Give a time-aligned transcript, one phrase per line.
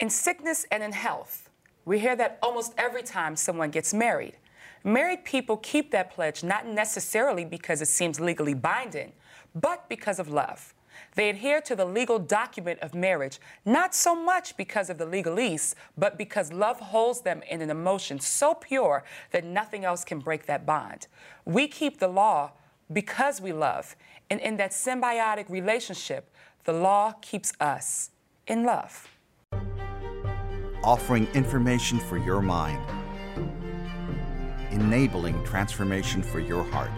[0.00, 1.50] In sickness and in health,
[1.84, 4.38] we hear that almost every time someone gets married.
[4.82, 9.12] Married people keep that pledge not necessarily because it seems legally binding,
[9.54, 10.72] but because of love.
[11.16, 15.74] They adhere to the legal document of marriage, not so much because of the legalese,
[15.98, 20.46] but because love holds them in an emotion so pure that nothing else can break
[20.46, 21.08] that bond.
[21.44, 22.52] We keep the law
[22.90, 23.96] because we love,
[24.30, 28.12] and in that symbiotic relationship, the law keeps us
[28.46, 29.06] in love
[30.82, 32.82] offering information for your mind,
[34.70, 36.90] enabling transformation for your heart.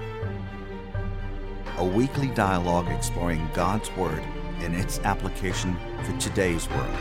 [1.78, 4.22] A weekly dialogue exploring God's Word
[4.60, 6.96] and its application for today's world.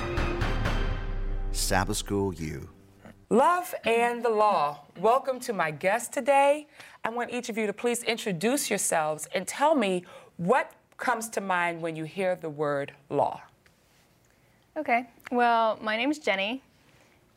[1.51, 2.67] Sabbath School U.
[3.29, 4.79] Love and the law.
[4.99, 6.67] Welcome to my guest today.
[7.03, 10.03] I want each of you to please introduce yourselves and tell me
[10.37, 13.41] what comes to mind when you hear the word law.
[14.77, 16.63] Okay, well, my name is Jenny.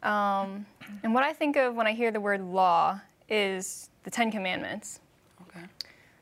[0.05, 0.67] Um,
[1.03, 5.01] and what I think of when I hear the word law is the Ten Commandments.
[5.49, 5.65] Okay.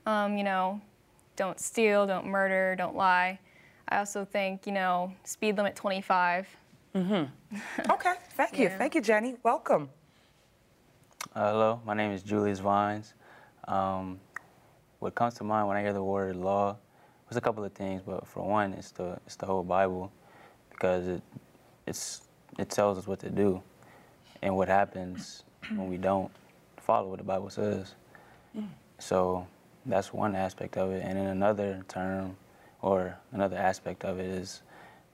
[0.06, 0.80] Um, you know,
[1.34, 3.39] don't steal, don't murder, don't lie.
[3.89, 6.47] I also think, you know, speed limit 25.
[6.94, 7.56] Mm-hmm.
[7.92, 8.64] okay, thank you.
[8.64, 8.78] Yeah.
[8.78, 9.34] Thank you, Jenny.
[9.42, 9.91] Welcome.
[11.34, 13.14] Uh, hello, my name is Julius Vines.
[13.67, 14.20] Um,
[15.00, 16.77] what comes to mind when I hear the word law
[17.28, 20.12] was a couple of things, but for one, it's the it's the whole Bible
[20.70, 21.22] because it
[21.86, 22.22] it's
[22.58, 23.62] it tells us what to do
[24.42, 26.30] and what happens when we don't
[26.78, 27.94] follow what the Bible says.
[28.98, 29.46] So
[29.86, 31.02] that's one aspect of it.
[31.04, 32.36] And then another term
[32.82, 34.62] or another aspect of it is,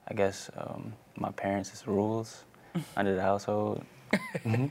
[0.07, 2.45] I guess, um, my parents' rules
[2.97, 3.83] under the household.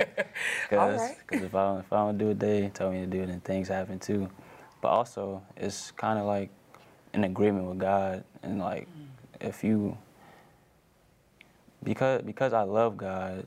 [0.69, 1.43] Because right.
[1.43, 3.98] if, I, if I don't do what they tell me to do, then things happen
[3.98, 4.28] too.
[4.83, 6.50] But also, it's kind of like
[7.15, 8.25] an agreement with God.
[8.43, 8.89] And like,
[9.41, 9.97] if you,
[11.83, 13.47] because, because I love God,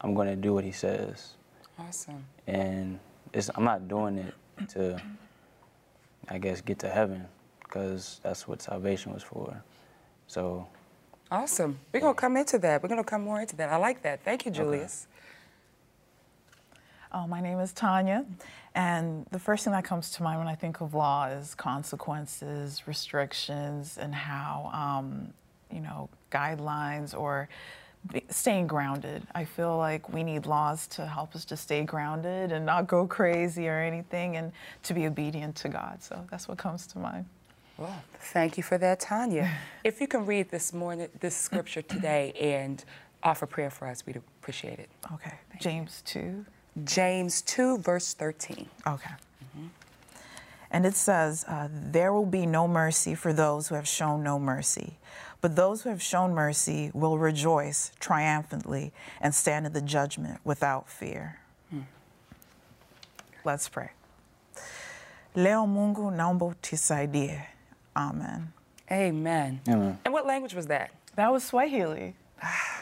[0.00, 1.34] I'm going to do what he says.
[1.78, 2.24] Awesome.
[2.46, 2.98] And
[3.54, 4.34] I'm not doing it
[4.70, 5.00] to,
[6.28, 7.24] I guess, get to heaven,
[7.62, 9.62] because that's what salvation was for.
[10.26, 10.66] So.
[11.30, 11.78] Awesome.
[11.92, 12.82] We're going to come into that.
[12.82, 13.70] We're going to come more into that.
[13.70, 14.24] I like that.
[14.24, 15.06] Thank you, Julius.
[15.08, 15.14] Okay.
[17.10, 18.26] Oh, my name is Tanya,
[18.74, 22.86] and the first thing that comes to mind when I think of law is consequences,
[22.86, 25.32] restrictions, and how, um,
[25.74, 27.48] you know, guidelines or
[28.30, 29.22] staying grounded.
[29.34, 33.06] I feel like we need laws to help us to stay grounded and not go
[33.06, 34.52] crazy or anything and
[34.84, 36.02] to be obedient to God.
[36.02, 37.26] So that's what comes to mind.
[37.76, 39.50] Well, thank you for that, Tanya.
[39.84, 42.84] if you can read this morning, this scripture today and
[43.22, 44.88] offer prayer for us, we'd appreciate it.
[45.12, 45.34] Okay.
[45.50, 46.44] Thank James you.
[46.76, 46.84] 2.
[46.84, 48.68] James 2, verse 13.
[48.86, 49.10] Okay.
[50.70, 54.38] And it says, uh, There will be no mercy for those who have shown no
[54.38, 54.98] mercy.
[55.40, 60.88] But those who have shown mercy will rejoice triumphantly and stand in the judgment without
[60.88, 61.38] fear.
[61.70, 61.82] Hmm.
[63.44, 63.90] Let's pray.
[65.34, 67.40] Leo Mungu naomba tisaidie.
[67.96, 68.52] Amen.
[68.90, 69.60] Amen.
[69.68, 69.98] Amen.
[70.04, 70.90] And what language was that?
[71.14, 72.14] That was Swahili.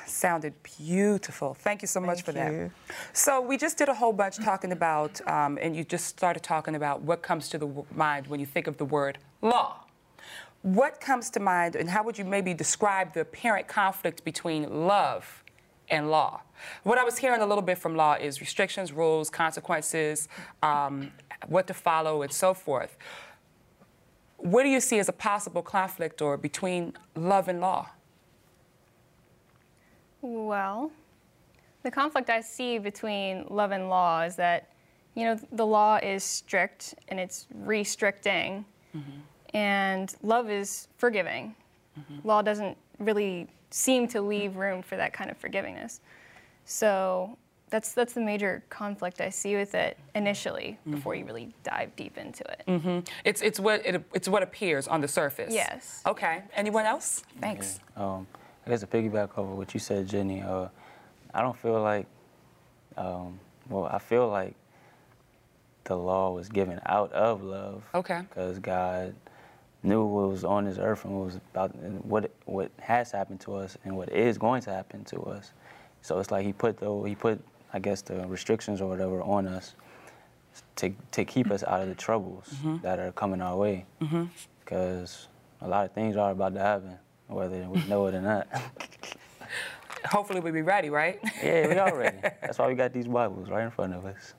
[0.07, 1.55] Sounded beautiful.
[1.55, 2.71] Thank you so much Thank for you.
[2.89, 2.97] that.
[3.13, 6.77] So we just did a whole bunch talking about, um, and you just started talking
[6.77, 9.81] about what comes to the mind when you think of the word law.
[10.63, 15.45] What comes to mind, and how would you maybe describe the apparent conflict between love
[15.89, 16.43] and law?
[16.85, 20.29] What I was hearing a little bit from law is restrictions, rules, consequences,
[20.63, 21.13] um,
[21.47, 22.97] what to follow, and so forth.
[24.39, 27.91] What do you see as a possible conflict or between love and law?
[30.23, 30.91] Well,
[31.83, 34.73] the conflict I see between love and law is that,
[35.15, 38.65] you know, the law is strict and it's restricting.
[38.95, 39.21] Mm-hmm
[39.57, 41.55] and love is forgiving.
[41.99, 42.29] Mm-hmm.
[42.29, 46.01] Law doesn't really seem to leave room for that kind of forgivingness.
[46.67, 47.39] So
[47.71, 50.97] that's that's the major conflict I see with it initially mm-hmm.
[50.97, 52.65] before you really dive deep into it.
[52.69, 52.99] Mm-hmm.
[53.25, 55.55] It's it's what it, it's what appears on the surface.
[55.55, 56.03] Yes.
[56.05, 56.43] Okay.
[56.55, 57.23] Anyone else?
[57.41, 57.81] Thanks.
[57.97, 58.05] Yeah.
[58.05, 58.27] Um,
[58.67, 60.43] I guess to piggyback over what you said, Jenny.
[60.43, 60.69] Uh,
[61.33, 62.07] I don't feel like.
[62.97, 64.55] Um, well, I feel like
[65.85, 67.85] the law was given out of love.
[67.95, 68.23] Okay.
[68.29, 69.15] Because God
[69.83, 73.41] knew what was on this earth and what was about and what what has happened
[73.41, 75.53] to us and what is going to happen to us.
[76.03, 77.41] So it's like he put the he put
[77.73, 79.75] I guess the restrictions or whatever on us
[80.77, 82.79] to to keep us out of the troubles mm-hmm.
[82.83, 83.87] that are coming our way.
[84.65, 85.29] Because
[85.61, 85.67] mm-hmm.
[85.67, 86.99] a lot of things are about to happen,
[87.29, 88.49] whether we know it or not.
[90.07, 91.19] Hopefully we'll be ready, right?
[91.43, 92.19] yeah, we are ready.
[92.23, 94.35] That's why we got these Bibles right in front of us.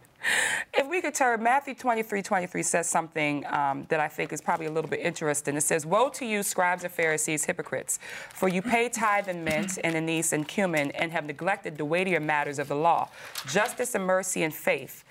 [0.73, 4.65] If we could turn, Matthew 23 23 says something um, that I think is probably
[4.65, 5.55] a little bit interesting.
[5.55, 7.99] It says, Woe to you, scribes and Pharisees, hypocrites,
[8.33, 12.19] for you pay tithe and mint and anise and cumin and have neglected the weightier
[12.19, 13.09] matters of the law,
[13.47, 15.03] justice and mercy and faith.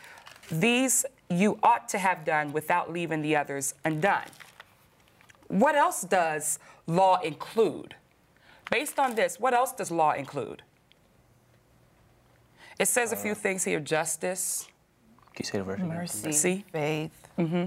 [0.51, 4.27] These you ought to have done without leaving the others undone.
[5.49, 7.95] What else does law include?
[8.71, 10.63] Based on this, what else does law include?
[12.79, 14.69] It says a few uh, things here justice,
[15.35, 15.89] Can you say the verse again?
[15.89, 16.65] Mercy, See?
[16.71, 17.29] faith.
[17.39, 17.67] Mm-hmm.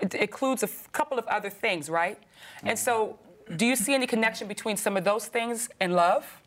[0.00, 2.18] it includes a f- couple of other things, right?
[2.62, 3.18] And so,
[3.48, 3.56] mm.
[3.56, 6.42] do you see any connection between some of those things and love?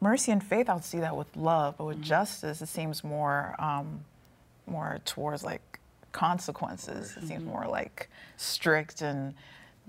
[0.00, 2.04] mercy and faith, I'll see that with love, but with mm.
[2.04, 4.00] justice, it seems more, um,
[4.66, 5.69] more towards like
[6.12, 7.16] consequences.
[7.16, 9.34] It seems more like strict and,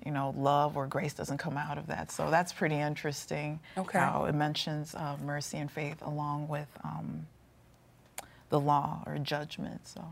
[0.06, 2.12] you know, love or grace doesn't come out of that.
[2.12, 3.60] So that's pretty interesting.
[3.78, 4.00] Okay.
[4.00, 7.26] How it mentions uh, mercy and faith along with um,
[8.50, 9.88] the law or judgment.
[9.88, 10.04] So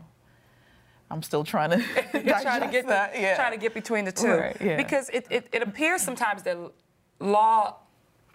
[1.10, 1.84] I'm still trying to
[2.14, 3.18] You're trying to get the- that.
[3.18, 3.36] Yeah.
[3.36, 4.28] trying to get between the two.
[4.34, 4.76] Right, yeah.
[4.76, 6.56] Because it, it, it appears sometimes that
[7.18, 7.76] law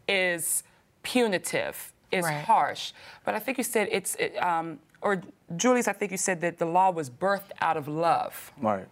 [0.08, 0.64] is
[1.04, 2.44] punitive, is Right.
[2.46, 2.92] harsh.
[3.24, 5.22] But I think you said it's, it, um, or
[5.56, 8.52] Julius, I think you said that the law was birthed out of love.
[8.62, 8.88] Right.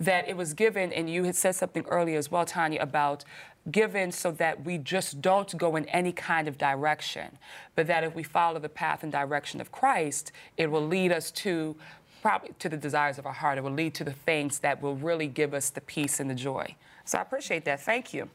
[0.00, 3.24] that it was given, and you had said something earlier as well, Tanya, about
[3.70, 7.38] given so that we just don't go in any kind of direction,
[7.76, 11.30] but that if we follow the path and direction of Christ, it will lead us
[11.32, 11.76] to
[12.22, 13.56] probably to the desires of our heart.
[13.58, 16.34] It will lead to the things that will really give us the peace and the
[16.34, 16.74] joy.
[17.04, 17.80] So I appreciate that.
[17.80, 18.28] Thank you.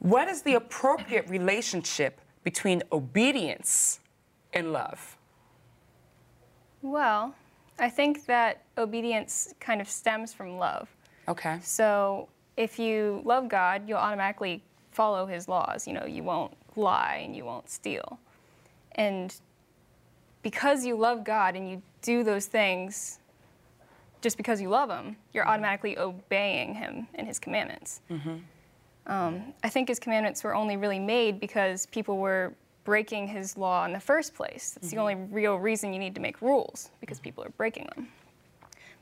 [0.00, 4.00] What is the appropriate relationship between obedience
[4.52, 5.16] and love?
[6.82, 7.34] Well,
[7.78, 10.88] I think that obedience kind of stems from love.
[11.26, 11.58] Okay.
[11.62, 14.62] So if you love God, you'll automatically
[14.92, 15.86] follow his laws.
[15.86, 18.18] You know, you won't lie and you won't steal.
[18.92, 19.34] And
[20.42, 23.18] because you love God and you do those things
[24.20, 25.52] just because you love him, you're mm-hmm.
[25.52, 28.00] automatically obeying him and his commandments.
[28.10, 28.36] Mm-hmm.
[29.06, 32.54] Um, I think his commandments were only really made because people were
[32.84, 34.74] breaking his law in the first place.
[34.76, 35.00] It's the mm-hmm.
[35.00, 37.24] only real reason you need to make rules because mm-hmm.
[37.24, 38.08] people are breaking them.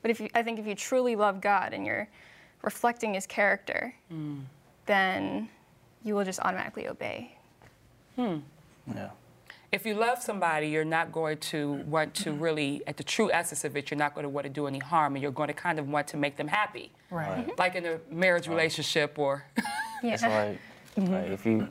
[0.01, 2.07] But if you, I think if you truly love God and you're
[2.61, 4.41] reflecting His character, mm.
[4.85, 5.49] then
[6.03, 7.37] you will just automatically obey.
[8.15, 8.39] Hmm.
[8.93, 9.09] Yeah.
[9.71, 13.63] If you love somebody, you're not going to want to really, at the true essence
[13.63, 15.53] of it, you're not going to want to do any harm, and you're going to
[15.53, 17.39] kind of want to make them happy, Right.
[17.39, 17.51] Mm-hmm.
[17.57, 19.45] like in a marriage relationship or.
[20.03, 20.13] Yeah.
[20.13, 20.59] It's like,
[20.95, 21.11] Mm-hmm.
[21.11, 21.67] like if you,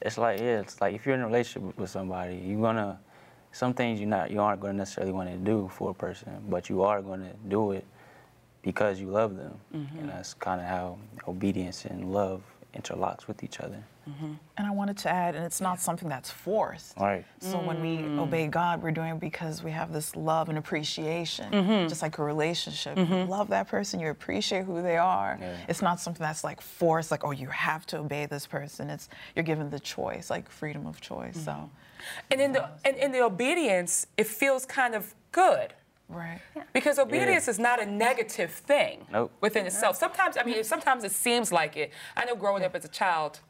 [0.00, 2.96] it's like yeah, it's like if you're in a relationship with somebody, you're gonna,
[3.50, 6.68] some things you not you aren't gonna necessarily want to do for a person, but
[6.68, 7.84] you are gonna do it
[8.62, 9.98] because you love them, Mm-hmm.
[9.98, 12.42] and that's kind of how obedience and love
[12.76, 13.82] interlocks with each other.
[14.06, 16.96] And I wanted to add, and it's not something that's forced.
[16.98, 17.24] Right.
[17.40, 18.18] So when we Mm.
[18.20, 21.88] obey God, we're doing it because we have this love and appreciation, Mm-hmm.
[21.88, 22.96] just like a relationship.
[22.96, 25.38] You love that person, you appreciate who they are.
[25.40, 25.56] Yeah.
[25.68, 28.90] It's not something that's like forced, like, oh, you have to obey this person.
[28.90, 31.36] It's you're given the choice, like freedom of choice.
[31.44, 31.68] So,
[32.30, 35.74] And in the and in the obedience, it feels kind of good.
[36.08, 36.40] right.
[36.72, 39.32] Because obedience is not a negative thing Nope.
[39.40, 39.96] within itself.
[39.96, 41.90] Sometimes, I mean, sometimes it seems like it.
[42.16, 43.40] I know growing up as a child,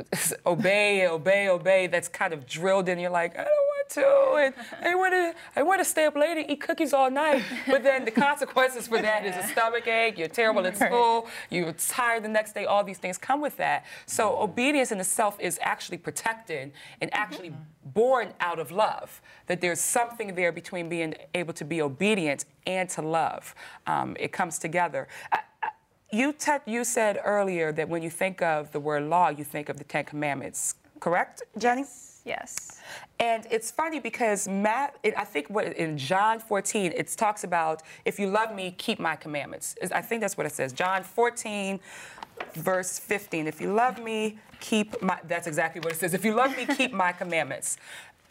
[0.46, 1.86] obey, obey, obey.
[1.86, 2.98] That's kind of drilled in.
[2.98, 6.16] You're like, I don't want to, and I want to, I want to stay up
[6.16, 7.42] late and eat cookies all night.
[7.66, 10.18] But then the consequences for that is a stomach ache.
[10.18, 11.26] You're terrible at school.
[11.50, 12.64] You're tired the next day.
[12.64, 13.84] All these things come with that.
[14.06, 17.52] So obedience in itself is actually protected and actually
[17.84, 19.20] born out of love.
[19.46, 23.54] That there's something there between being able to be obedient and to love.
[23.86, 25.08] Um, it comes together.
[25.32, 25.40] I-
[26.12, 26.34] you,
[26.66, 29.84] you said earlier that when you think of the word law, you think of the
[29.84, 31.84] Ten Commandments, correct, Jenny?
[32.24, 32.80] Yes.
[33.18, 37.82] And it's funny because Matt, it, I think what in John 14, it talks about
[38.04, 39.74] if you love me, keep my commandments.
[39.92, 40.72] I think that's what it says.
[40.72, 41.80] John 14,
[42.54, 43.46] verse 15.
[43.46, 45.18] If you love me, keep my.
[45.26, 46.14] That's exactly what it says.
[46.14, 47.76] If you love me, keep my commandments.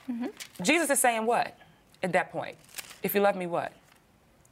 [0.10, 0.64] Mm-hmm.
[0.64, 1.56] Jesus is saying what
[2.02, 2.58] at that point?
[3.04, 3.72] If you love me, what?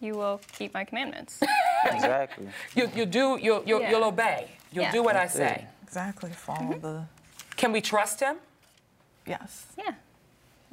[0.02, 1.40] You will keep my commandments.
[1.86, 2.46] Exactly.
[2.76, 3.40] You, you do.
[3.42, 3.90] You'll, you'll, Yeah.
[3.92, 4.50] you'll obey.
[4.74, 4.92] You'll Yeah.
[4.92, 5.66] do what I say.
[5.66, 5.66] it.
[5.84, 6.30] Exactly.
[6.32, 6.82] Follow mm-hmm.
[6.82, 7.06] the
[7.56, 8.36] Can we trust him?
[9.26, 9.68] yes.
[9.78, 9.94] yeah.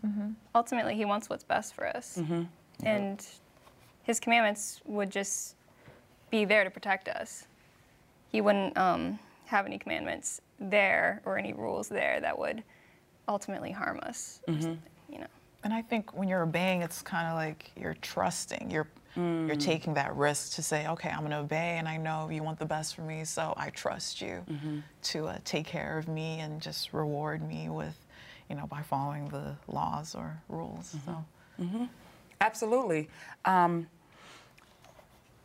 [0.04, 0.30] Mm-hmm.
[0.54, 2.18] Ultimately, He wants what's best for us.
[2.18, 2.42] Mm-hmm.
[2.84, 3.24] And
[4.02, 5.54] His commandments would just
[6.30, 7.46] be there to protect us.
[8.32, 12.64] He wouldn't um, have any commandments there or any rules there that would
[13.28, 14.40] ultimately harm us.
[14.48, 15.26] or something, You know.
[15.66, 18.70] And I think when you're obeying, it's kind of like you're trusting.
[18.70, 18.86] You're
[19.48, 22.44] you're taking that risk to say, okay, I'm going to obey, and I know you
[22.44, 24.44] want the best for me, so I trust you
[25.02, 27.96] to uh, take care of me and just reward me with,
[28.48, 30.94] you know, by following the laws or rules.
[31.04, 31.24] So.
[32.40, 33.08] Absolutely.
[33.44, 33.88] Um,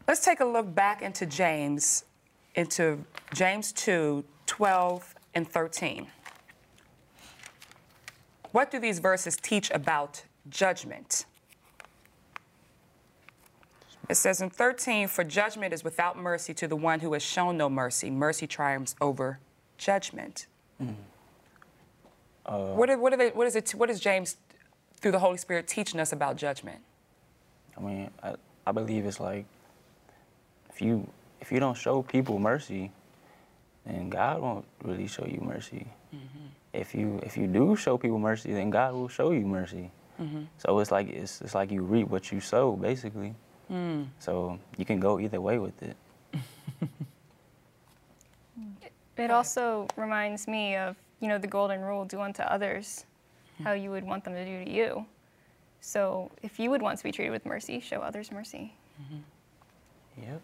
[0.08, 2.06] let's take a look back into James,
[2.54, 6.06] into James 2 12 and 13.
[8.51, 11.25] What do these verses teach about judgment?
[14.10, 17.58] It says in 13, For judgment is without mercy to the one who has shown
[17.58, 18.10] no mercy.
[18.10, 19.39] Mercy triumphs over
[19.77, 20.48] judgment.
[22.46, 24.38] Uh, what, are, what, are they, what, is it, what is James,
[25.00, 26.79] through the Holy Spirit, teaching us about judgment?
[27.77, 29.46] I mean, I, I believe it's like
[30.70, 31.08] if you
[31.39, 32.91] if you don't show people mercy,
[33.86, 35.88] then God won't really show you mercy.
[36.13, 36.46] Mm-hmm.
[36.74, 39.92] If you if you do show people mercy, then God will show you mercy.
[40.22, 40.44] Mm-hmm.
[40.58, 43.36] So it's like it's it's like you reap what you sow, basically.
[43.72, 44.08] Mm.
[44.20, 45.98] So you can go either way with it.
[49.22, 53.06] It also reminds me of, you know, the golden rule do unto others
[53.58, 53.63] hmm.
[53.63, 55.06] how you would want them to do to you.
[55.80, 58.74] So if you would want to be treated with mercy, show others mercy.
[59.01, 60.24] Mm-hmm.
[60.24, 60.42] Yep.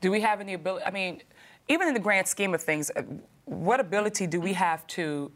[0.00, 0.84] Do we have any ability?
[0.84, 1.22] I mean,
[1.68, 3.02] even in the grand scheme of things, uh,
[3.44, 5.30] what ability do we have to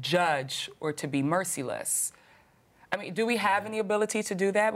[0.00, 2.12] judge or to be merciless?
[2.92, 4.74] I mean, do we have any ability to do that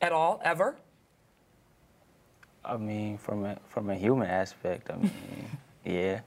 [0.00, 0.76] at all, ever?
[2.64, 5.10] I mean, from a from a human aspect, I mean,
[5.84, 6.20] yeah,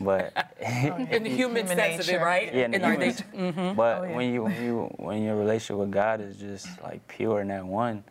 [0.00, 2.54] but In the human, Human sense of it, right?
[2.54, 3.24] Yeah, in the in our human- nature.
[3.34, 3.74] Mm-hmm.
[3.76, 4.16] But Oh, yeah.
[4.16, 7.66] when you when you when your relationship with God is just like pure and that
[7.66, 8.04] one,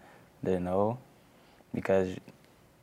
[0.43, 0.98] then no,
[1.74, 2.10] because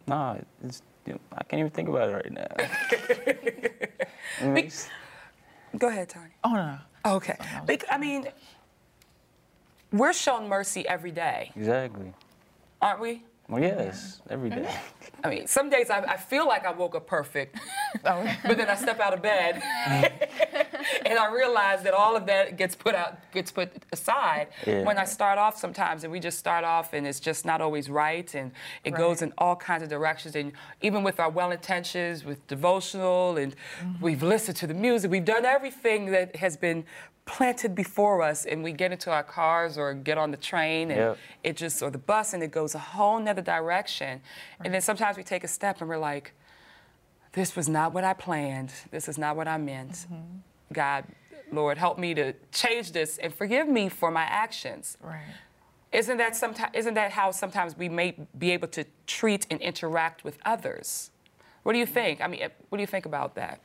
[0.07, 2.47] nah, I can't even think about it right now.
[4.41, 4.89] It makes-
[5.77, 6.31] Go ahead, Tony.
[6.45, 7.15] Oh, no, no.
[7.17, 7.37] Okay.
[7.67, 8.29] Bec- I mean,
[9.93, 12.13] we're shown mercy every day, exactly.
[12.81, 13.23] aren't we?
[13.49, 14.69] Well, yes, every day.
[15.25, 17.59] I mean, some days I, I feel like I woke up perfect,
[18.05, 19.63] Oh, but then I step out of bed
[21.05, 24.85] and I realize that all of that gets put out, gets put aside Yeah.
[24.85, 27.89] when I start off sometimes, and we just start off and it's just not always
[27.91, 28.53] right, and
[28.85, 30.37] it goes in all kinds of directions.
[30.37, 34.05] And even with our well intentions, with devotional, and mm-hmm.
[34.05, 36.85] we've listened to the music, we've done everything that has been
[37.25, 40.99] planted before us, and we get into our cars or get on the train, and
[41.01, 41.19] Yep.
[41.45, 44.23] it just or the bus, and it goes a whole nother direction.
[44.65, 46.33] And then sometimes we take a step and we're like,
[47.33, 48.73] this was not what I planned.
[48.91, 49.93] This is not what I meant.
[49.93, 50.39] Mm-hmm.
[50.73, 51.05] God,
[51.51, 54.97] Lord, help me to change this and forgive me for my actions.
[55.03, 55.23] Right.
[55.93, 60.23] Isn't that sometimes isn't that how sometimes we may be able to treat and interact
[60.23, 61.11] with others?
[61.63, 62.21] What do you think?
[62.21, 63.61] I mean, what do you think about that?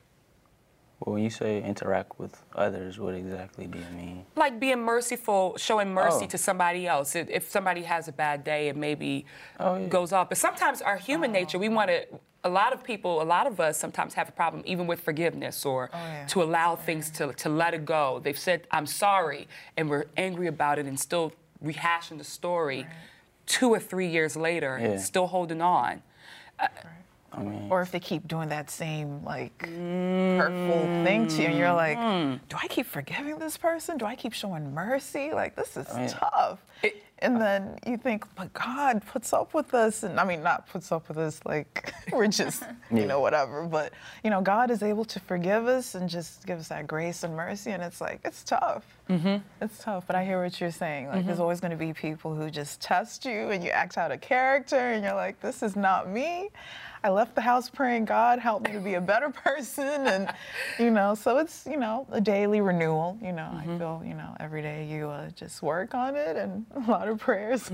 [1.05, 4.25] Well, when you say interact with others, what exactly do you mean?
[4.37, 6.29] Like being merciful, showing mercy Oh.
[6.29, 7.13] to somebody else.
[7.15, 9.25] If- If somebody has a bad day, it maybe
[9.59, 9.87] Oh, yeah.
[9.87, 10.29] goes off.
[10.29, 11.33] But sometimes our human oh.
[11.33, 12.05] nature, we want to.
[12.45, 15.65] A lot of people, a lot of us, sometimes have a problem even with forgiveness
[15.65, 16.25] or Oh, yeah.
[16.27, 18.19] to allow things to to let it go.
[18.19, 21.31] They've said, "I'm sorry," and we're angry about it, and still
[21.63, 22.85] rehashing the story.
[23.45, 24.97] Two or three years later, Yeah.
[24.97, 26.01] still holding on.
[26.59, 26.67] Uh,
[27.35, 31.57] I mean, Or if they keep doing that same like hurtful thing to you, and
[31.57, 31.97] you're like,
[32.49, 33.97] do I keep forgiving this person?
[33.97, 35.31] Do I keep showing mercy?
[35.33, 36.59] Like this is mean, tough.
[36.81, 40.67] It- and then you think, but God puts up with us, and I mean, not
[40.67, 43.63] puts up with us like we're just, you know, whatever.
[43.65, 43.93] But
[44.25, 47.33] you know, God is able to forgive us and just give us that grace and
[47.33, 48.83] mercy, and it's like it's tough.
[49.09, 49.37] Mm-hmm.
[49.61, 50.05] It's tough.
[50.05, 51.07] But I hear what you're saying.
[51.07, 54.11] Like, there's always going to be people who just test you, and you act out
[54.11, 56.49] a character, and you're like, this is not me.
[57.03, 60.07] I left the house praying, God, help me to be a better person.
[60.07, 60.33] And,
[60.79, 63.17] you know, so it's, you know, a daily renewal.
[63.21, 66.65] You know, I feel, you know, every day you uh, just work on it and
[66.75, 67.69] a lot of prayers.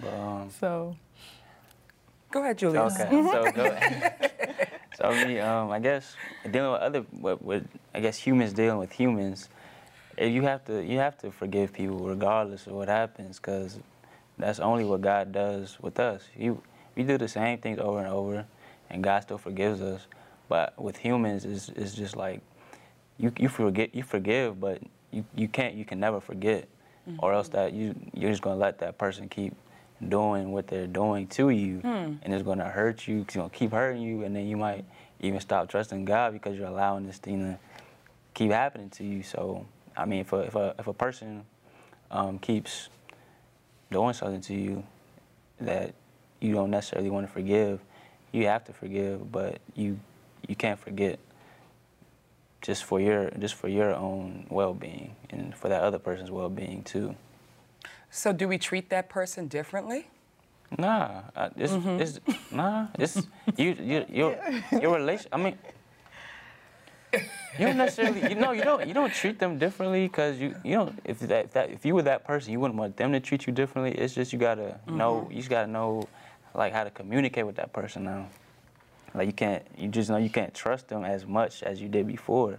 [0.00, 0.96] but, um, So,
[2.30, 3.00] Go ahead, Julius.
[3.00, 3.76] Okay, so go
[4.94, 6.14] So me, um, I guess
[6.48, 9.48] dealing with other, with, with I guess humans dealing with humans,
[10.16, 13.80] eh, you have to you have to forgive people regardless of what happens, because
[14.38, 16.22] that's only what God does with us.
[16.36, 16.62] You
[16.94, 18.46] we do the same things over and over,
[18.90, 20.06] and God still forgives us.
[20.48, 22.40] But with humans, it's, it's just like
[23.18, 26.68] you you forget you forgive, but you, you can't you can never forget,
[27.18, 29.54] or else that you you're just gonna let that person keep
[30.08, 31.80] doing what they're doing to you,
[32.22, 33.20] and it's gonna hurt you.
[33.22, 34.84] It's gonna keep hurting you, and then you might
[35.20, 37.58] even stop trusting God because you're allowing this thing to
[38.34, 39.22] keep happening to you.
[39.22, 39.66] So
[39.96, 41.44] I mean, if a if a if a person
[42.10, 42.88] um, keeps
[43.92, 44.82] doing something to you
[45.60, 45.94] that
[46.40, 47.80] you don't necessarily want to forgive,
[48.32, 49.98] you have to forgive, but you
[50.48, 51.18] you can't forget
[52.62, 57.14] just for your just for your own well-being and for that other person's well-being too.
[58.10, 60.08] So, do we treat that person differently?
[60.78, 61.22] Nah,
[61.56, 62.00] it's, mm-hmm.
[62.00, 62.20] it's
[62.50, 63.22] nah, it's
[63.56, 64.38] you you your
[64.80, 65.28] your relation.
[65.32, 65.58] I mean,
[67.58, 70.76] You don't necessarily, you know, you don't you don't treat them differently because you you
[70.76, 73.20] don't if that, if that if you were that person, you wouldn't want them to
[73.20, 73.92] treat you differently.
[73.92, 75.32] It's just you gotta know mm-hmm.
[75.32, 76.08] you just gotta know
[76.54, 78.28] like how to communicate with that person now.
[79.14, 82.06] Like you can't you just know you can't trust them as much as you did
[82.06, 82.58] before,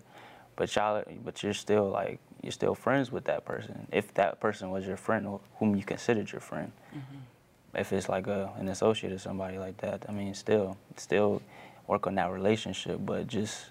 [0.55, 4.71] but y'all but you're still like you're still friends with that person if that person
[4.71, 6.71] was your friend or whom you considered your friend.
[6.89, 7.77] Mm-hmm.
[7.77, 11.41] If it's like a, an associate or somebody like that, I mean, still still
[11.87, 13.67] work on that relationship, but just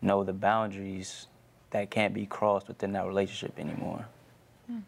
[0.00, 1.26] know the boundaries
[1.70, 4.06] that can't be crossed within that relationship anymore.
[4.66, 4.78] Hmm.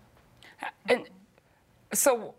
[0.89, 1.09] And
[1.93, 2.35] so,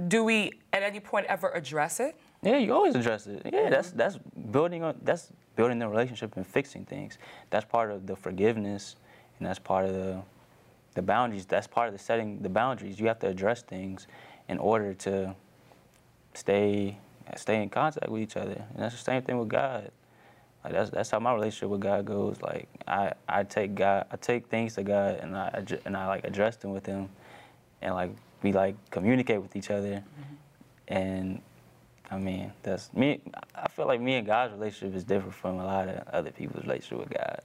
[0.00, 2.16] do we at any point ever address it?
[2.42, 3.42] Yeah, you always address it.
[3.52, 4.18] Yeah, that's that's
[4.50, 7.18] building on that's building the relationship and fixing things.
[7.50, 8.96] That's part of the forgiveness,
[9.38, 10.22] and that's part of the
[10.94, 11.46] the boundaries.
[11.46, 12.98] That's part of the setting the boundaries.
[12.98, 14.06] You have to address things
[14.48, 15.34] in order to
[16.34, 16.98] stay
[17.36, 18.64] stay in contact with each other.
[18.74, 19.90] And that's the same thing with God.
[20.64, 22.40] Like that's that's how my relationship with God goes.
[22.42, 26.24] Like I, I take God I take things to God and I and I like
[26.24, 27.08] address them with Him,
[27.80, 28.10] and like
[28.42, 30.92] we like communicate with each other, mm-hmm.
[30.94, 31.40] and
[32.10, 33.20] I mean that's me.
[33.54, 36.64] I feel like me and God's relationship is different from a lot of other people's
[36.64, 37.40] relationship with God,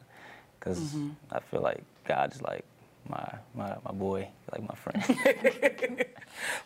[0.60, 1.10] because mm-hmm.
[1.32, 2.66] I feel like God God's like
[3.10, 6.06] my my my boy, like my friend.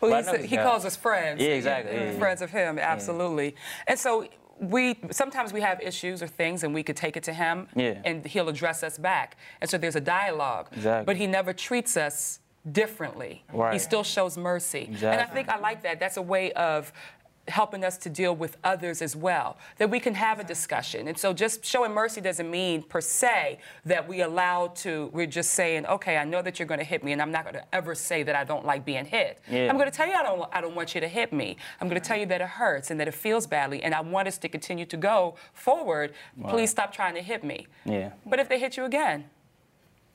[0.00, 1.40] Well, he, know said- it's he calls us friends.
[1.40, 1.94] Yeah, exactly.
[1.94, 2.18] We're Yeah, yeah.
[2.18, 3.54] Friends of him, absolutely.
[3.86, 4.26] And so
[4.58, 8.00] we sometimes we have issues or things, and we could take it to him, Yeah.
[8.04, 9.36] and he'll address us back.
[9.60, 10.68] And so there's a dialogue.
[10.72, 11.04] Exactly.
[11.04, 13.44] But he never treats us differently.
[13.72, 14.88] He still shows mercy.
[15.02, 15.98] And I think I like that.
[16.00, 16.92] That's a way of
[17.48, 21.18] helping us to deal with others as well that we can have a discussion and
[21.18, 25.84] so just showing mercy doesn't mean per se that we allow to we're just saying
[25.86, 27.94] okay i know that you're going to hit me and i'm not going to ever
[27.94, 29.68] say that i don't like being hit Yeah.
[29.68, 31.88] i'm going to tell you I don't, I don't want you to hit me i'm
[31.88, 34.28] going to tell you that it hurts and that it feels badly and i want
[34.28, 36.12] us to continue to go forward
[36.48, 38.12] please stop trying to hit me yeah.
[38.26, 39.24] but if they hit you again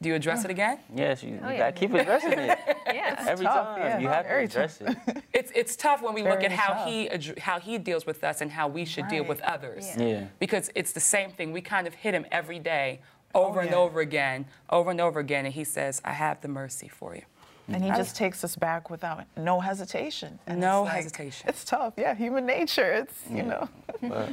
[0.05, 1.57] do you address it again Yes, you, oh, you yeah.
[1.57, 2.59] gotta keep addressing it
[2.93, 3.25] Yeah.
[3.27, 3.79] every tough, time.
[3.79, 3.99] yeah.
[3.99, 4.95] You have to Very address it.
[5.33, 6.87] It's it's tough when we look at how tough.
[6.87, 7.09] he
[7.39, 9.83] how he deals with us and how we should deal with others.
[9.97, 10.05] Yeah.
[10.05, 10.25] Yeah.
[10.37, 11.51] Because it's the same thing.
[11.51, 13.01] We kind of hit him every day,
[13.33, 13.83] oh, over and yeah.
[13.83, 17.23] over again, over and over again, and he says, "I have the mercy for you."
[17.67, 17.97] And he mm-hmm.
[17.97, 20.37] just takes us back without no hesitation.
[20.45, 21.49] And No it's like- hesitation.
[21.49, 22.13] It's tough, yeah.
[22.13, 22.91] Human nature.
[23.01, 23.67] It's you know.
[24.01, 24.29] But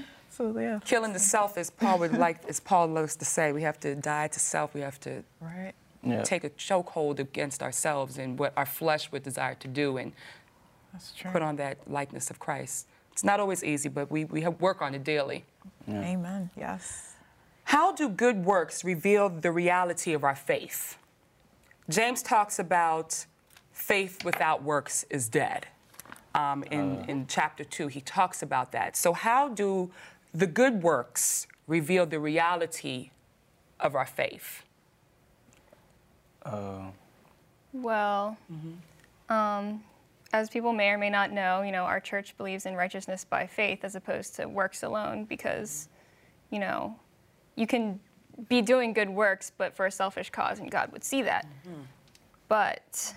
[0.52, 0.78] so yeah.
[0.84, 3.94] Killing the self, as Paul would like, as Paul loves to say, we have to
[3.94, 4.74] die to self.
[4.74, 5.72] We have to Right.
[6.02, 6.22] yeah.
[6.22, 10.12] take a chokehold against ourselves and what our flesh would desire to do, and
[10.92, 11.30] That's true.
[11.30, 12.86] put on that likeness of Christ.
[13.12, 15.44] It's not always easy, but we we have work on it daily.
[15.88, 16.50] Amen.
[16.56, 17.14] Yes.
[17.64, 20.96] How do good works reveal the reality of our faith?
[21.88, 23.26] James talks about
[23.72, 25.66] faith without works is dead.
[26.34, 28.96] Um, in, in chapter two, he talks about that.
[28.96, 29.90] So, how do
[30.34, 33.10] the good works reveal the reality
[33.80, 34.62] of our faith?
[36.44, 36.90] Uh,
[37.72, 38.36] Well,
[39.28, 39.82] um,
[40.32, 43.46] as people may or may not know, you know, our church believes in righteousness by
[43.46, 45.88] faith as opposed to works alone because,
[46.50, 46.96] you know,
[47.56, 48.00] you can
[48.48, 51.46] be doing good works, but for a selfish cause, and God would see that.
[52.48, 53.14] But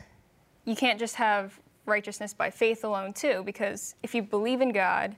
[0.66, 5.16] you can't just have righteousness by faith alone, too, because if you believe in God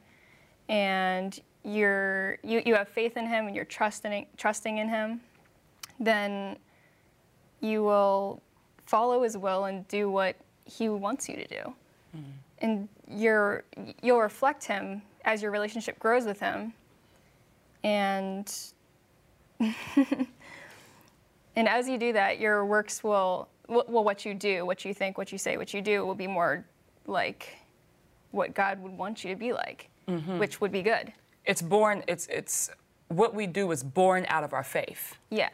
[0.70, 5.22] and you're, you, you have faith in Him and you're trusting, trusting in Him,
[6.00, 6.58] then
[7.62, 8.42] you will
[8.86, 11.74] follow his will and do what he wants you to do.
[12.16, 12.32] Mm-hmm.
[12.60, 13.64] And you're,
[14.02, 16.74] you'll reflect him as your relationship grows with him.
[17.84, 18.52] And
[19.60, 20.28] and
[21.68, 25.32] as you do that, your works will well, what you do, what you think, what
[25.32, 26.66] you say, what you do will be more
[27.06, 27.58] like
[28.32, 30.40] what God would want you to be like, mm-hmm.
[30.40, 31.12] which would be good.
[31.48, 32.70] It's born, it's, it's
[33.08, 35.16] what we do is born out of our faith.
[35.30, 35.50] Yeah,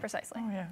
[0.00, 0.40] precisely.
[0.42, 0.66] Oh yeah.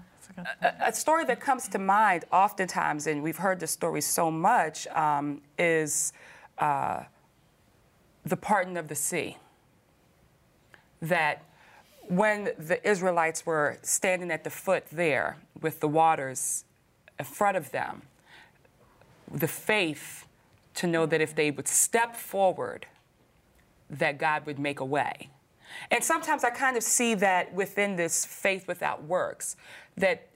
[0.63, 4.87] A a story that comes to mind oftentimes, and we've heard this story so much,
[4.89, 6.13] um, is
[6.59, 7.03] uh,
[8.25, 9.37] the parting of the sea.
[11.03, 11.43] That
[12.07, 16.65] when the Israelites were standing at the foot there with the waters
[17.19, 18.03] in front of them,
[19.31, 20.27] the faith
[20.75, 22.87] to know that if they would step forward,
[23.91, 25.31] that God would make a way.
[25.91, 29.57] And sometimes I kind of see that within this faith without works,
[29.97, 30.29] that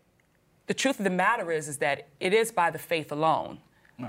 [0.67, 3.59] the truth of the matter is, is that it is by the faith alone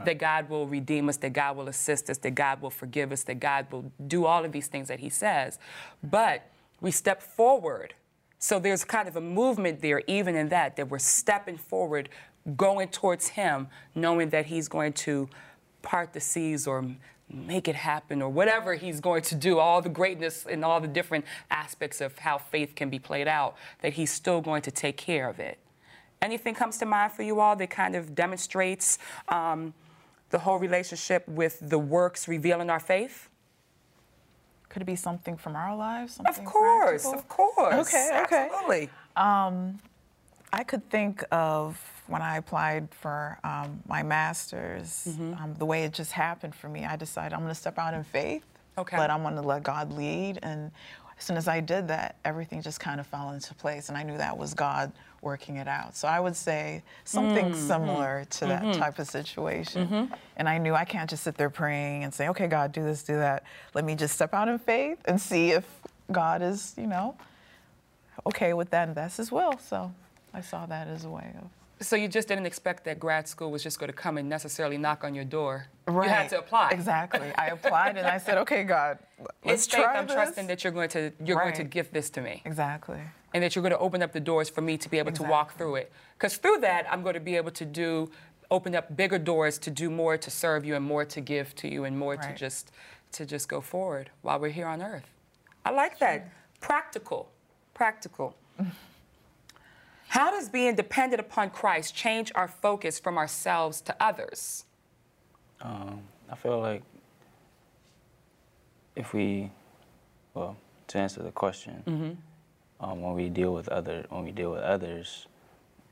[0.03, 3.23] that God will redeem us, that God will assist us, that God will forgive us,
[3.23, 5.59] that God will do all of these things that He says.
[6.03, 6.49] But
[6.81, 7.93] we step forward.
[8.39, 12.09] So there's kind of a movement there, even in that, that we're stepping forward,
[12.57, 15.29] going towards Him, knowing that He's going to
[15.81, 16.83] part the seas or
[17.29, 20.87] make it happen or whatever he's going to do, all the greatness and all the
[20.87, 24.97] different aspects of how faith can be played out, that he's still going to take
[24.97, 25.57] care of it.
[26.21, 28.97] Anything comes to mind for you all that kind of demonstrates
[29.29, 29.73] um,
[30.29, 33.29] the whole relationship with the works revealing our faith?
[34.69, 36.19] Could it be something from our lives?
[36.25, 37.13] Of course, practical?
[37.13, 37.87] of course.
[37.87, 38.49] Okay, okay.
[38.51, 38.89] Absolutely.
[40.55, 45.33] I could think of when I applied for um, my master's, Mm-hmm.
[45.43, 46.85] um, the way it just happened for me.
[46.85, 48.43] I decided I'm going to step out in faith,
[48.77, 48.97] Okay.
[48.97, 50.39] but I'm going to let God lead.
[50.43, 50.71] And
[51.17, 54.03] as soon as I did that, everything just kind of fell into place, and I
[54.03, 54.91] knew that was God
[55.21, 55.95] working it out.
[55.95, 57.67] So I would say something Mm-hmm.
[57.67, 60.11] similar to that type of situation.
[60.37, 63.01] And I knew I can't just sit there praying and say, "Okay, God, do this,
[63.03, 65.65] do that." Let me just step out in faith and see if
[66.11, 67.15] God is, you know,
[68.27, 69.57] okay with that, and that's His will.
[69.57, 69.93] So
[70.33, 71.49] I saw that as a way of.
[71.81, 74.77] So you just didn't expect that grad school was just going to come and necessarily
[74.77, 75.67] knock on your door.
[75.85, 76.05] Right.
[76.07, 76.69] You had to apply.
[76.71, 77.33] Exactly.
[77.37, 78.97] I applied and I said, okay, God,
[79.43, 79.83] let's It's faith.
[79.83, 80.15] try I'm this.
[80.15, 82.99] trusting that you're going to you're going to give this to me, Exactly.
[83.33, 85.23] and that you're going to open up the doors for me to be able to
[85.23, 85.91] walk through it.
[86.17, 88.09] Because through that, I'm going to be able to do
[88.51, 91.67] open up bigger doors to do more to serve you and more to give to
[91.67, 92.71] you and more to just
[93.11, 95.07] to just go forward while we're here on earth.
[95.65, 96.29] I like that.
[96.61, 97.29] Practical.
[97.73, 98.35] Practical.
[100.15, 104.63] How does being dependent upon Christ change our focus from ourselves to others?
[105.59, 106.83] Um, I feel like
[108.95, 109.51] if we,
[110.33, 110.55] well,
[110.87, 112.17] to answer the question,
[112.79, 115.27] um, when we deal with other, when we deal with others,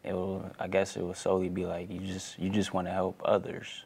[0.06, 2.94] it will, I guess, it will solely be like you just, you just want to
[2.94, 3.84] help others.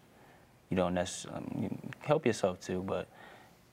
[0.69, 3.07] You don't necessarily you help yourself too, but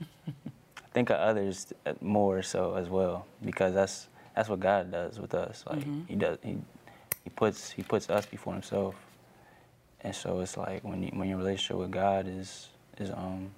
[0.00, 0.32] I
[0.94, 5.34] think of others uh, more so as well because that's that's what God does with
[5.34, 5.64] us.
[5.68, 6.58] Like He does, he
[7.22, 8.94] he puts he puts us before Himself.
[10.02, 12.68] And so it's like when you, when your relationship with God is
[12.98, 13.50] is um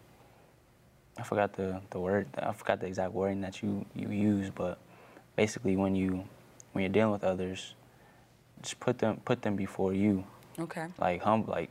[1.19, 4.79] I forgot the, the word I forgot the exact wording that you, you use, but
[5.35, 6.25] basically when you
[6.73, 7.75] when you're dealing with others,
[8.63, 10.25] just put them put them before you.
[10.59, 10.87] Okay.
[11.01, 11.71] Like hum like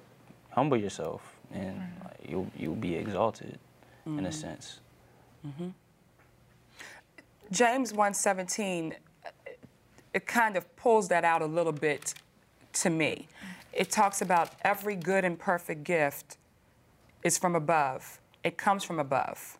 [0.51, 1.21] humble yourself
[1.53, 3.59] and like, you'll you'll be exalted
[4.07, 4.19] Mm-hmm.
[4.19, 4.79] in a sense.
[7.51, 8.95] James 1:17
[10.15, 12.13] it kind of pulls that out a little bit
[12.71, 13.27] to me.
[13.73, 16.37] It talks about every good and perfect gift
[17.21, 18.21] is from above.
[18.41, 19.57] It comes from above.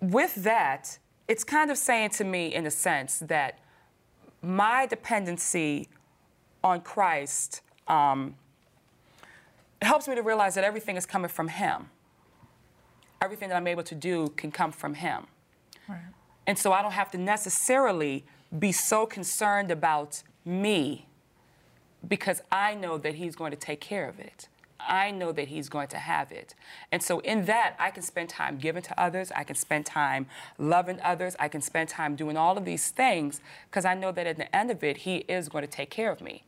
[0.00, 3.58] With that, it's kind of saying to me in a sense that
[4.40, 5.88] my dependency
[6.62, 8.36] on Christ um,
[9.82, 11.90] helps me to realize that everything is coming from Him.
[13.20, 15.26] Everything that I'm able to do can come from Him.
[16.46, 18.24] And so I don't have to necessarily
[18.56, 21.06] be so concerned about me
[22.06, 24.48] because I know that He's going to take care of it.
[24.78, 26.54] I know that He's going to have it.
[26.92, 29.32] And so in that, I can spend time giving to others.
[29.34, 30.26] I can spend time
[30.58, 31.34] loving others.
[31.40, 34.54] I can spend time doing all of these things because I know that at the
[34.54, 36.44] end of it, He is going to take care of me.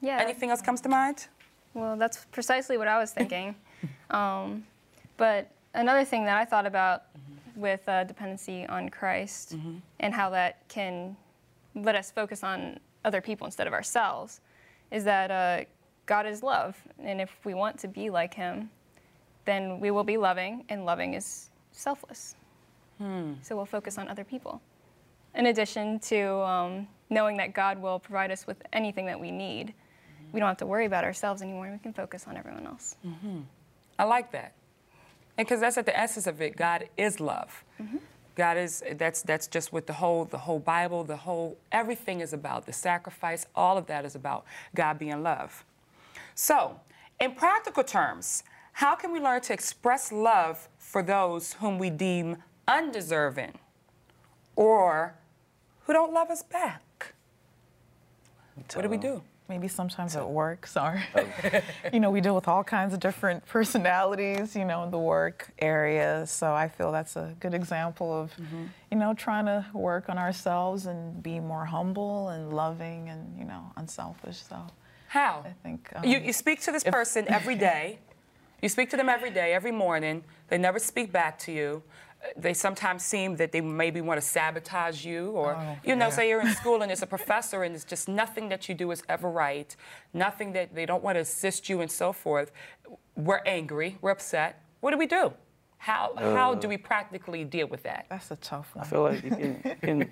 [0.00, 0.18] Yeah.
[0.20, 1.26] Anything else comes to mind?
[1.74, 3.54] Well, that's precisely what I was thinking.
[4.10, 4.64] um,
[5.16, 7.04] but another thing that I thought about
[7.58, 9.56] with uh, dependency on Christ
[10.00, 11.16] and how that can
[11.74, 14.40] let us focus on other people instead of ourselves
[14.90, 15.64] is that uh,
[16.06, 16.76] God is love.
[17.02, 18.70] And if we want to be like Him,
[19.44, 22.36] then we will be loving, and loving is selfless.
[23.42, 24.60] So we'll focus on other people.
[25.34, 29.72] In addition to um, knowing that God will provide us with anything that we need,
[30.32, 31.66] we don't have to worry about ourselves anymore.
[31.66, 32.96] and We can focus on everyone else.
[33.98, 34.52] I like that.
[35.38, 37.64] And because that's at the essence of it, God is love.
[38.34, 42.32] God is that's that's just what the whole the whole Bible, the whole everything is
[42.32, 42.66] about.
[42.66, 45.64] The sacrifice, all of that is about God being love.
[46.34, 46.80] So,
[47.20, 52.38] in practical terms, how can we learn to express love for those whom we deem
[52.68, 53.58] undeserving
[54.56, 55.14] or
[55.86, 57.14] who don't love us back?
[58.74, 59.22] What do we do?
[59.48, 61.00] Maybe sometimes at work, sorry.
[61.92, 65.50] you know, we deal with all kinds of different personalities, you know, in the work
[65.58, 66.26] area.
[66.26, 68.32] So I feel that's a good example of,
[68.90, 73.46] you know, trying to work on ourselves and be more humble and loving and, you
[73.46, 74.36] know, unselfish.
[74.36, 74.56] So
[75.06, 75.44] How?
[75.46, 75.90] I think.
[76.04, 78.00] You, um, you speak to this person every day.
[78.60, 80.24] You speak to them every day, every morning.
[80.48, 81.82] They never speak back to you.
[82.22, 86.06] Uh, They sometimes seem that they maybe want to sabotage you, or Oh, you know,
[86.06, 86.10] yeah.
[86.16, 88.90] say you're in school and it's a professor and it's just nothing that you do
[88.90, 89.74] is ever right,
[90.12, 92.50] nothing that they don't want to assist you and so forth.
[93.16, 94.62] We're angry, we're upset.
[94.80, 95.32] What do we do?
[95.78, 98.06] How how do we practically deal with that?
[98.08, 98.84] That's a tough one.
[98.84, 100.10] I feel like you can, you can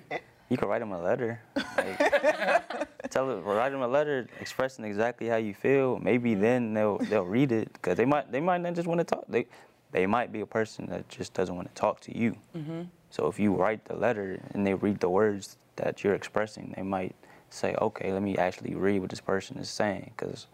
[0.49, 1.41] you can write them a letter
[1.75, 1.97] Like,
[3.09, 5.99] tell it, write them a letter expressing exactly how you feel.
[5.99, 9.03] Maybe then they'll they'll read it because they might they might not just want to
[9.03, 9.25] talk.
[9.27, 9.47] They
[9.91, 12.37] they might be a person that just doesn't want to talk to you.
[12.55, 12.83] Mm-hmm.
[13.09, 16.83] So if you write the letter and they read the words that you're expressing, they
[16.83, 17.15] might
[17.49, 20.47] say, okay, let me actually read what this person is saying because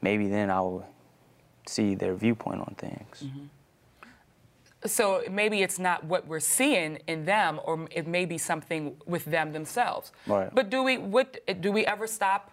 [0.00, 0.86] maybe then I will
[1.66, 3.24] see their viewpoint on things.
[3.24, 3.44] Mm-hmm.
[4.84, 9.24] So maybe it's not what we're seeing in them, or it may be something with
[9.24, 10.12] them themselves.
[10.26, 10.52] Right.
[10.52, 12.50] But do we what do we ever stop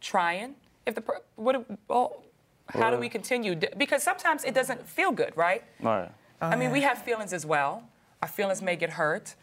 [0.00, 0.54] trying?
[0.84, 1.02] If the
[1.36, 2.24] what well,
[2.72, 3.58] how do we continue?
[3.76, 5.62] Because sometimes it doesn't feel good, right?
[5.80, 6.10] Right.
[6.40, 6.72] Oh, I mean, yeah.
[6.72, 7.84] we have feelings as well.
[8.22, 9.34] Our feelings may get hurt.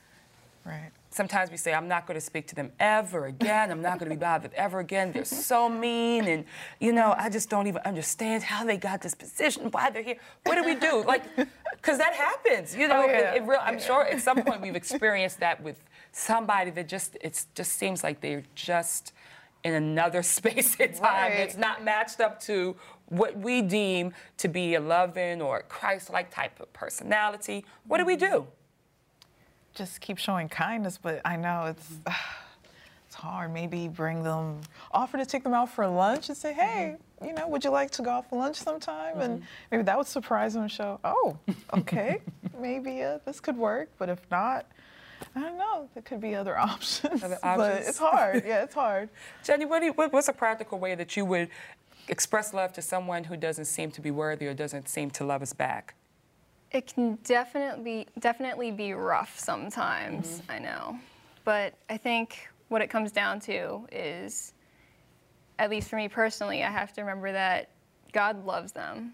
[0.65, 0.91] Right.
[1.11, 3.71] Sometimes we say, I'm not going to speak to them ever again.
[3.71, 5.11] I'm not going to be bothered ever again.
[5.11, 6.27] They're so mean.
[6.27, 6.45] And,
[6.79, 10.17] you know, I just don't even understand how they got this position, why they're here.
[10.45, 11.03] What do we do?
[11.03, 12.75] Like, because that happens.
[12.75, 13.33] You oh, know, Oh, yeah.
[13.33, 17.17] it, it real, I'm sure at some point we've experienced that with somebody that just,
[17.21, 19.13] it just seems like they're just
[19.63, 21.31] in another space and time.
[21.31, 21.39] Right.
[21.39, 22.75] It's not matched up to
[23.09, 27.65] what we deem to be a loving or Christ-like type of personality.
[27.87, 28.47] What do we do?
[29.73, 32.13] Just keep showing kindness, but I know it's mm-hmm.
[33.07, 33.53] it's hard.
[33.53, 37.25] Maybe bring them, offer to take them out for lunch and say, hey, mm-hmm.
[37.25, 39.19] you know, would you like to go out for lunch sometime?
[39.19, 39.45] And mm-hmm.
[39.71, 41.37] maybe that would surprise them and show, oh,
[41.73, 42.21] okay,
[42.59, 43.89] maybe uh, this could work.
[43.97, 44.65] But if not,
[45.35, 45.89] I don't know.
[45.93, 47.23] There could be other options.
[47.23, 47.87] Other But options?
[47.87, 48.43] it's hard.
[48.45, 49.09] Yeah, it's hard.
[49.43, 51.49] Jenny, what do you, what, what's a practical way that you would
[52.09, 55.41] express love to someone who doesn't seem to be worthy or doesn't seem to love
[55.41, 55.95] us back?
[56.71, 60.51] It can definitely definitely be rough sometimes, mm-hmm.
[60.51, 60.99] I know.
[61.43, 64.53] But I think what it comes down to is
[65.57, 67.69] at least for me personally, I have to remember that
[68.13, 69.13] God loves them.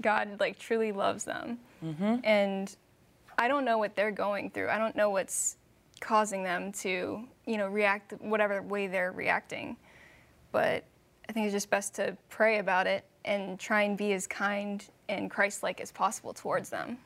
[0.00, 1.58] God like truly loves them.
[1.84, 2.16] Mm-hmm.
[2.24, 2.74] And
[3.38, 4.68] I don't know what they're going through.
[4.68, 5.56] I don't know what's
[6.00, 9.76] causing them to, you know, react whatever way they're reacting.
[10.50, 10.84] But
[11.28, 14.84] I think it's just best to pray about it and try and be as kind
[15.08, 16.98] and Christ-like as possible towards them.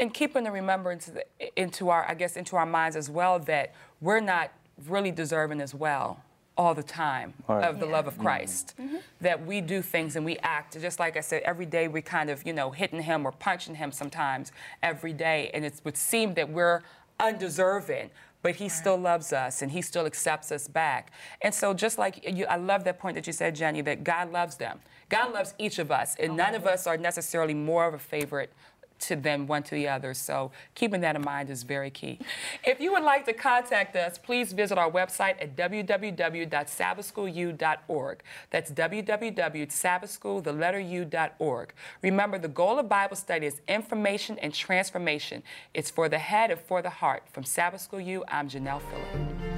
[0.00, 1.10] And keeping the remembrance
[1.56, 4.52] into our, I guess, into our minds as well that we're not
[4.88, 6.22] really deserving as well
[6.56, 7.64] all the time Right.
[7.64, 8.74] of the love of Christ.
[8.78, 8.88] Mm-hmm.
[8.88, 9.00] Mm-hmm.
[9.22, 12.28] That we do things and we act, just like I said, every day we kind
[12.30, 15.50] of, you know, hitting him or punching him sometimes every day.
[15.54, 16.82] And it would seem that we're
[17.20, 18.10] undeserving,
[18.42, 21.12] but he still loves us and he still accepts us back.
[21.40, 24.32] And so just like you, I love that point that you said, Jenny, that God
[24.32, 24.80] loves them.
[25.08, 28.50] God loves each of us, and none of us are necessarily more of a favorite
[29.02, 30.14] to them one to the other.
[30.14, 32.18] So keeping that in mind is very key.
[32.64, 38.22] If you would like to contact us, please visit our website at www.sabbathschoolu.org.
[38.50, 41.72] That's www.sabbathschool, the letter u.org.
[42.02, 45.42] Remember, the goal of Bible study is information and transformation.
[45.74, 47.24] It's for the head and for the heart.
[47.32, 49.51] From Sabbath School U, I'm Janelle Phillip.